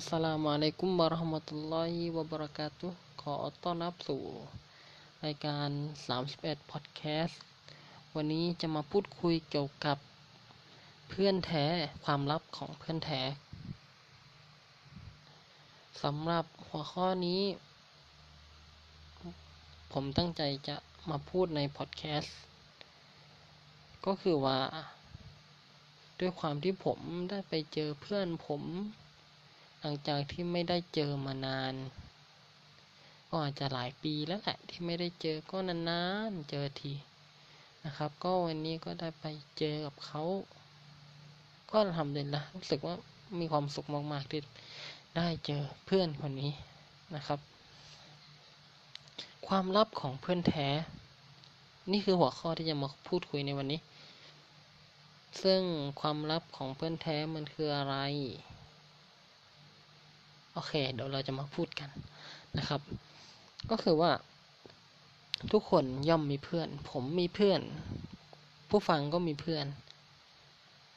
[0.00, 4.22] อัสสลามุอะลัยกุมวะเราะห์มะตุลลอฮิวะบะเราะกาตุฮ์ขอต้อนรับสู่
[5.24, 5.68] รายการ
[6.20, 7.36] 31 Podcast
[8.14, 9.98] วันนี้จะมาพูดคุยเกี่ยวกับ
[11.08, 11.66] เพื่อนแท้
[12.04, 13.22] ความลับของเพื่อนแท้
[16.02, 17.42] สำหรับหัวข้อนี้
[19.92, 20.76] ผมตั้งใจจะ
[21.10, 22.36] มาพูดในพอดแคสต์
[24.06, 24.58] ก็คือว่า
[26.20, 26.98] ด้วยความที่ผม
[27.30, 28.64] ได้ไปเจอเพื่อนผม
[29.82, 31.74] หลังจากที่ไม่ได้เจอมานาน
[33.28, 36.92] ก็อาจจะหลายปีแล้วแหละที่ไม่ได้เจอก็นานๆเจอที
[37.84, 39.24] นะครับ ก็วันนี้ก็ได้ไป
[39.58, 40.22] เจอกับเขา
[41.70, 42.94] ก็ทำเด่นละรู้สึกว่า
[43.38, 44.40] มีความสุขมากๆที่
[45.16, 46.52] ได้เจอเพื่อนคนนี้
[47.14, 47.38] นะครับ
[49.46, 50.68] ความลับของเพื่อนแท้
[51.92, 53.80] นี่คือหัวข้อที่จะมาพูดคุยในวันนี้
[55.42, 55.62] ซึ่ง
[56.00, 57.96] ความลับของเพื่อนแท้มันคืออะไร
[60.54, 61.90] โอเค เดี๋ยวเราจะมาพูดกัน
[62.58, 62.80] นะครับ
[63.70, 64.12] ก็คือว่า
[65.52, 67.60] ทุกคนย่อมมีเพื่อน ผมมีเพื่อน
[68.68, 69.66] ผู้ฟังก็มีเพื่อน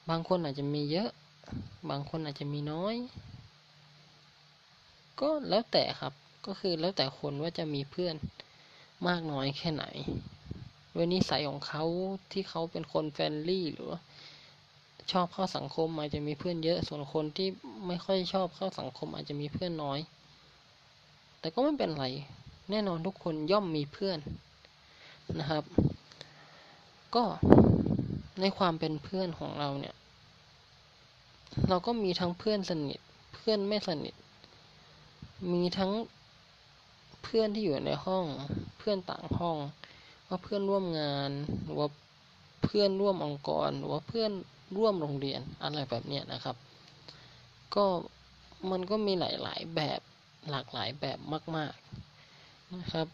[0.10, 1.10] บางคนอาจจะมีเยอะ
[1.90, 2.96] บางคนอาจจะมีน้อย
[5.20, 6.14] ก็แล้วแต่ครับ
[6.46, 8.16] ก็คือแล้วแต่คนว่าจะมีเพื่อน
[9.08, 9.86] มากน้อยแค่ไหน
[10.96, 11.84] ด้วยนิสัยของเขา
[12.32, 14.00] ที่เขาเป็นคนแฟนลี่หรือว่า
[15.12, 17.48] ชอบเข้าสังคมอาจจะมีเพื่อนเยอะ ส่วนคนที่
[17.88, 20.00] ไม่ค่อยชอบเข้าสังคมอาจจะมีเพื่อนน้อย
[21.40, 22.06] แต่ก็ไม่เป็นไร
[22.70, 24.20] แน่นอนทุกคนย่อมมีเพื่อน
[25.40, 25.64] นะครับ
[27.16, 27.24] ก็
[28.42, 29.96] ในความเป็นเพื่อนของเราเนี่ย
[31.70, 33.00] เราก็มีทั้งเพื่อนสนิท
[33.36, 34.14] เพื่อนไม่สนิท
[35.52, 35.92] มีทั้ง
[37.24, 38.26] เพื่อนที่อยู่ในห้อง
[38.78, 39.58] เพื่อนต่างห้อง
[40.28, 41.32] ว่าเพื่อนร่วมงาน
[41.64, 41.88] หรือว่า
[42.64, 44.32] เพื่อนร่วมองค์กรหรือว่าเพื่อน
[44.78, 46.56] ร่วมโรงเรียนอะไรแบบนี้นะครับ
[47.76, 47.86] ก็
[48.72, 50.00] มันก็มีหลาย ๆ แบบ
[50.50, 51.20] หลากหลายแบบ
[51.56, 51.74] มาก
[52.26, 53.08] ๆนะครับ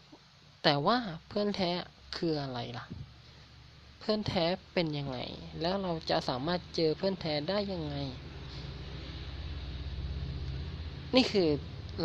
[0.62, 0.96] แต่ว่า
[1.28, 1.70] เพื่อนแท้
[2.16, 2.86] คืออะไรล่ะ
[4.00, 5.18] เพื่อนแท้เป็นยังไง
[5.60, 7.96] แล้วเราจะสามารถเจอเพื่อนแท้ได้ยังไง
[11.14, 11.48] นี่คือ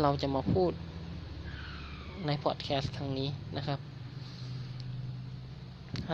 [0.02, 0.72] เราจะมาพูด
[2.26, 3.80] ในพอดแคสต์ครั้งนี้นะครับ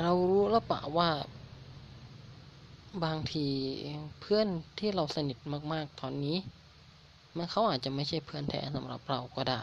[0.00, 1.10] เรารู้แล้วปะว่า
[3.04, 3.46] บางที
[4.20, 4.48] เพื่อน
[4.78, 5.38] ที่เราสนิท
[5.72, 6.36] มาก ๆ ตอนนี้
[7.36, 9.62] มันเขาอาจจะไม่ใช่เพื่อนแท้สำหรับเราก็ได้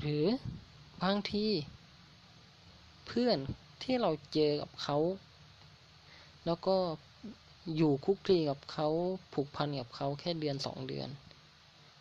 [0.00, 0.26] หรือ
[1.02, 1.46] บางที
[3.06, 3.38] เพื่อน
[3.82, 4.98] ที่เราเจอกับเขา
[6.46, 6.76] แล้วก็
[7.76, 8.88] อยู่คุกคีกับเขา
[9.32, 11.08] ผูกพันกับเขาแค่เดือนสองเดือน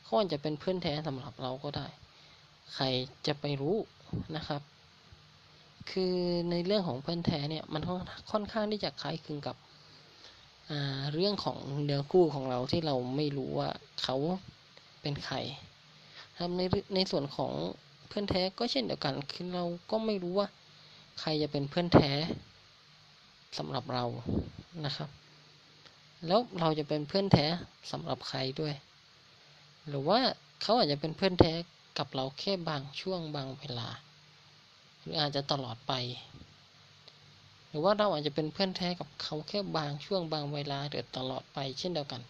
[0.04, 1.88] เขาอาจจะเป็นเพื่อนแท้สำหรับเราก็ได้
[2.74, 2.86] ใคร
[3.28, 3.78] จะไปรู้
[4.36, 4.62] นะครับ
[5.92, 6.16] คือ
[6.50, 7.82] ในเรื่องของเพื่อนแท้เนี่ยมัน
[8.32, 9.56] ค่อนข้างที่จะคล้ายคลึงกับ
[11.14, 13.70] เรื่องของเนื้อคู่ของเราที่เราไม่รู้ว่า
[14.04, 14.16] เขา
[15.02, 15.38] เป็นใคร
[16.40, 16.62] ครับใน
[16.96, 17.52] ในส่วนของ
[18.08, 20.48] เพื่อนแท้ก็เช่นเดียวกันคือเราก็ไม่รู้ว่า
[21.20, 22.12] ใครจะเป็นเพื่อนแท้
[23.58, 24.06] สำหรับเรา
[24.86, 25.10] นะครับ
[26.28, 27.46] แล้วเราจะเป็นเพื่อนแท้
[27.92, 28.74] สำหรับใครด้วย
[29.88, 30.20] หรือว่า
[30.62, 31.54] เขาอาจจะเป็นเพื่อนแท้
[31.98, 33.90] กับเราแค่บางช่วงบางเวลา
[35.04, 35.94] หรืออาจจะตลอดไป
[37.68, 42.22] หรือว่าเราอาจจะเป็นเพื่อนแท้กับเขาแค่บางช่วงบางเวลาหรือตลอดไปเช่นเดียวกัน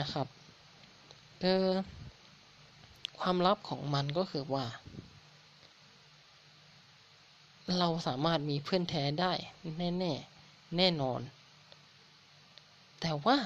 [0.00, 0.26] นะครับ
[1.40, 1.68] เออ
[3.20, 4.64] ความลับของมันก็คือว่า
[7.78, 9.32] เราสามารถมีเพื่อนแท้ได้
[9.78, 10.12] แน่แน่
[10.76, 11.20] แน่นอน
[13.00, 13.38] แต่ว่า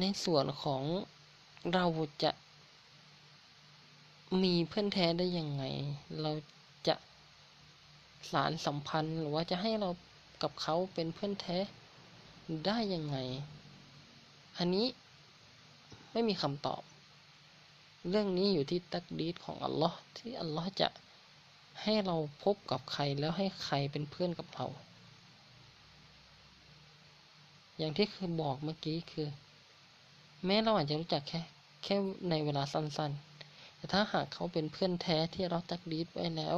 [0.00, 0.82] ในส่วนของ
[1.74, 1.84] เรา
[2.22, 2.30] จะ
[4.44, 5.64] มีเพื่อนแท้ได้ยังไง
[6.20, 6.32] เรา
[6.88, 6.94] จะ
[8.30, 9.90] สารสัมพันธ์หรือว่าจะให้เรา
[10.42, 11.58] กับเขาเป็นเพื่อนแท้
[12.66, 13.16] ได้ยังไง
[14.58, 14.86] อันนี้
[16.12, 16.82] ไม่มีคำตอบ
[18.08, 20.88] เรื่องนี้อยู่ที่ตักดีดของอัลลอฮ์ที่อัลลอฮ์จะ
[21.82, 24.66] ให้เราพบกับใครแล้วให้ใครเป็นเพื่อนกับเรา
[27.78, 29.28] อย่างที่คือบอกเมื่อกี้คือ
[30.44, 31.40] แม้เราอาจจะรู้จักแค่
[31.84, 31.96] แค่
[32.30, 33.35] ในเวลาสั้นๆ
[33.86, 36.56] แต่ถ้าหากเขาเป็นเพื่อนแท้ที่เราตักดีดไว้แล้ว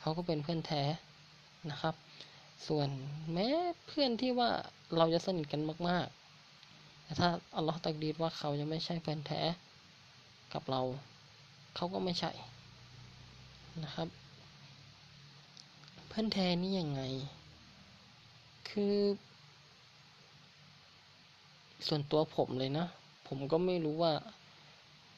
[0.00, 0.82] เขาก็เป็นเพื่อนแท้
[1.70, 1.94] นะครับ
[2.68, 2.88] ส่วน
[3.32, 3.48] แม้
[3.86, 4.50] เพื่อนที่ว่า
[4.96, 6.06] เราจะสนิทกันมาก
[6.56, 9.40] ๆ แต่ถ้าอัลลอฮ์ตักดีดว่าเขาจะไม่ใช่เพื่อนแท้
[10.54, 10.82] กับเรา
[11.76, 12.30] เขาก็ไม่ใช่
[13.84, 14.08] นะครับ
[16.08, 17.02] เพื่อนแท้นี่ยังไง
[18.70, 18.96] คือ
[21.86, 22.86] ส่วนตัวผมเลยนะ
[23.26, 24.14] ผมก็ไม่รู้ว่า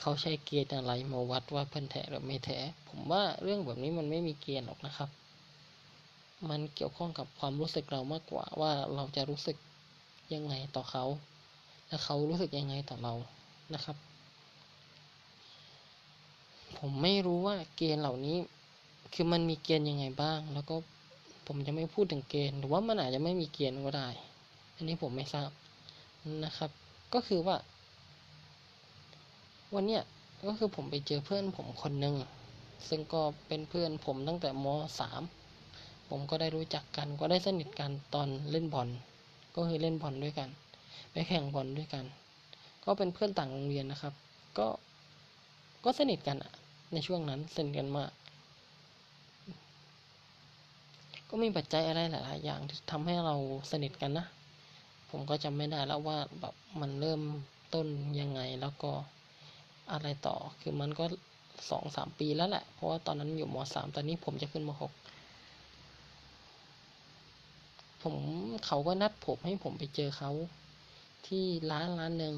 [0.00, 2.58] เขาใช้เกณฑ์อะไรมาวัดว่าเพื่อนแท้หรือไม่แท้
[2.88, 5.10] ผมว่าเรื่องแบบนี้มันไม่มีเกณฑ์หรอกนะครับ
[6.48, 9.56] มันเกี่ยวข้องกับความรู้สึกเรามากกว่าว่าเราจะรู้สึก
[10.34, 11.04] ยังไงต่อเขา
[11.88, 13.14] และเขารู้สึกยังไงต่อเรา
[13.74, 13.96] นะครับ
[16.78, 18.36] ผมไม่รู้ว่าเกณฑ์เหล่านี้
[19.14, 20.74] คือมันมีเกณฑ์ยังไงบ้าง แล้วก็
[21.46, 24.08] ผมจะไม่พูดถึงเกณฑ์ หรือว่ามันอาจจะไม่มีเกณฑ์ก็ได้
[24.74, 25.50] อันนี้ผมไม่ทราบ
[26.44, 26.70] นะครับ
[27.14, 27.56] ก็คือว่า
[29.74, 30.02] วันเนี้ย
[30.46, 32.14] ก็คือผมไปเจอเพื่อนผมคนหนึ่ง
[32.88, 34.66] ซึ่งก็เป็นเพื่อนผมตั้งแต่ม
[34.98, 35.22] สาม
[36.08, 38.88] ผมก็ได้รู้จักกันก็ได้สนิทกันตอนเล่นบอล
[39.56, 40.48] ก็คือเล่นบอลด้วยกัน
[41.12, 42.04] ไปแข่งบอลด้วยกัน
[42.84, 44.14] ก็เป็นเพื่อนต่างโรงเรียนนะครับ
[44.58, 44.66] ก็
[45.84, 46.52] ก็สนิทกันอะ
[46.92, 48.10] ในช่วงนั้นสนิทกันมาก
[51.28, 53.34] ก็มีปัจจัยอะไรหลายๆอย่างที่ทำให้เรา
[53.70, 54.26] สนิทกันนะ
[55.10, 57.20] ผมก็จำไม่ได้แล้วว่าแบบมันเริ่ม
[57.74, 57.86] ต้น
[58.20, 58.92] ยังไงแล้วก็
[59.92, 61.04] อะไรต่อ คือมันก็
[61.70, 64.92] สองสามปีแล้วแหละ เพราะว่าตอนนั้นอยู่มสามตอนนี้ผมจะขึ้นมหก
[68.02, 68.14] ผม
[68.66, 70.30] เขาก็นัดผมให้ผมไปเจอเขา
[71.26, 72.34] ที่ร้านร้านหนึ่ง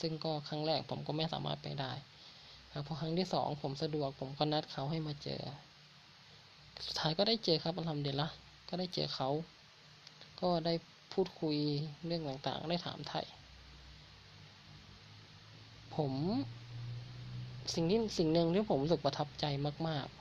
[0.00, 1.92] ซึ่งก็ครั้งแรกผมก็ไม่สามารถไปได้
[2.72, 5.42] ครับพอครั้งที่สองผมสะดวกผมก็นัดเขาให้มาเจอ
[6.86, 8.28] สุดท้ายก็ได้เจอครับอัลฮัมดุลิลละ
[8.68, 9.28] ก็ได้เจอเขา
[10.40, 10.74] ก็ได้
[11.12, 11.56] พูดคุย
[12.06, 13.26] เรื่องต่างๆ ได้ถามไทย
[15.96, 16.12] ผม
[17.74, 19.44] สิ่งที่สิ่งหนึ่งที่ผมรู้สึกประทับใจ
[19.88, 20.16] มาก ๆ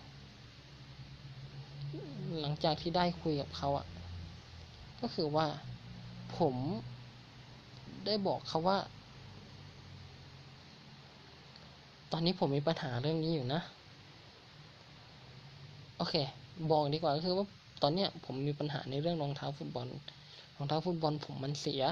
[2.42, 3.86] หลังจากที่ได้คุยกับเขาอะ
[5.01, 5.48] ก็คือว่า
[6.38, 6.56] ผม
[8.06, 8.77] ได้บอกเขาว่า
[12.12, 13.62] ตอนนี้ผมมีปัญหาเรื่องนี้อยู่นะ
[15.98, 16.16] โอเค
[16.72, 17.45] บอกดีกว่าก็คือว่า
[17.81, 19.88] ตอนเนี้ยผมมีปัญหาในเรื่องรองเท้าฟุตบอล
[20.57, 21.83] รองเท้าฟุตบอลผมมันเสีย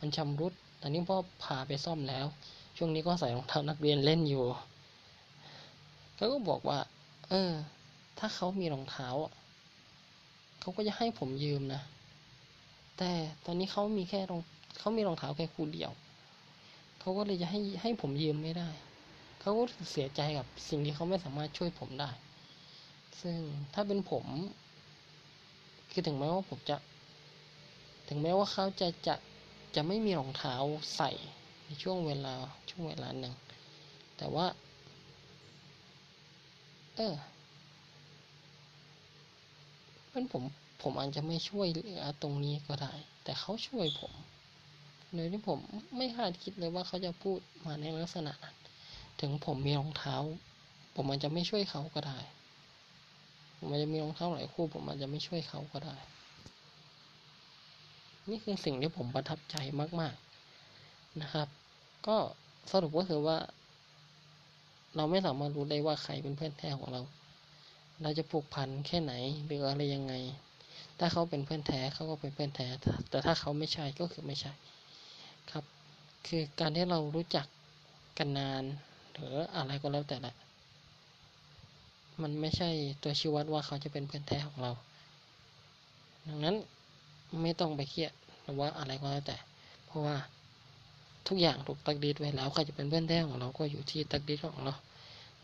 [0.00, 2.26] มันชำรุด ตอนนี้พ่อพาไปซ่อมแล้ว
[2.80, 4.44] ช่วงนี้ก็ใส่รองเท้านักเรียนเล่นอยู่
[6.16, 6.78] เขาก็บอกว่า
[7.28, 7.52] เออ
[8.18, 9.08] ถ้าเขามีรองเท้า
[10.60, 11.82] เขาก็จะให้ผมยืมนะ
[12.98, 13.10] แต่
[13.44, 14.40] ตอนนี้เขามีแค่รอง
[14.78, 15.92] เขามีรองเท้าแค่คู่เดียว
[17.00, 18.68] เขาก็เลยจะให้ให้ผมยืมไม่ได้
[19.40, 22.10] เขาก็เสียใจกับสิ่งที่เขาไม่สามารถช่วยผมได้
[23.20, 23.38] ซึ่ง
[23.74, 24.24] ถ้าเป็นผม
[25.90, 26.76] คือถึงแม้ว่าผมจะ
[28.08, 29.14] ถึงแม้ว่าเขาจะจะ
[29.74, 30.54] จะไม่มีรองเท้า
[30.96, 31.10] ใส่
[31.68, 32.34] ในช่วงเวลา
[32.70, 33.34] ช่วงเวลาหนึ่ง
[34.16, 34.46] แต่ว่า
[36.96, 37.14] เออ
[40.10, 40.42] เป็นผม
[40.82, 42.92] ผมอาจจะไม่ช่วยเหลือตรงนี้ก็ได้
[43.24, 44.12] แต่เขาช่วยผม
[45.14, 45.58] โดยที่ผม
[45.96, 48.56] ไม่คาดคิดเลยว่าเขาจะพูดมาในลักษณะนั้น
[49.20, 50.16] ถึงผมมีรองเท้า
[50.94, 52.18] ผมอาจจะไม่ช่วยเขาก็ได้
[53.58, 55.96] ผมอาจจะมีรองเท้าหลายคู่ ผมอาจจะไม่ช่วยเขาก็ได้
[58.28, 59.56] นี่คือสิ่งที่ผมประทับใจ
[60.00, 60.14] มาก
[60.66, 61.48] ๆ นะครับ
[62.06, 62.16] ก็
[62.70, 63.38] สรุปก็คือว่า
[64.96, 67.02] เราไม่สามารถรู้ได้ว่าใครเป็นเพื่อนแท้ของเรา
[68.02, 69.12] เราจะผูกพันแค่ไหน
[69.46, 70.14] หรืออะไรยังไง
[70.98, 72.66] ถ้าเขาเป็นเพื่อนแท้เขาก็เป็นเพื่อนแท้
[73.10, 74.52] แต่ถ้าเขาไม่ใช่ก็คือไม่ใช่
[75.50, 75.64] ครับ
[76.26, 77.46] คือการที่เรารู้จัก
[78.18, 78.64] กันนาน
[79.12, 80.34] หรืออะไรก็แล้วแต่แหละ
[82.22, 82.70] มันไม่ใช่
[83.02, 84.72] ตัวชี้วัดว่าเขาจะเป็นเพื่อนแท้ของเรา
[86.28, 86.56] ดังนั้น
[87.42, 88.12] ไม่ต้องไปเครียด
[88.42, 89.36] หรือว่าอะไรก็แล้วแต่
[89.86, 90.16] เพราะว่า
[91.28, 94.74] ทุกอย่างถูกตักดีดไว้แล้วใครจะเป็นเพื่อนแท้ของเราก็อยู่ที่ตักดีดของเรา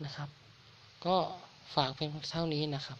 [0.03, 0.29] นะครับ
[1.05, 1.15] ก็
[1.75, 2.97] ฝากเพียงเท่านี้นะครับ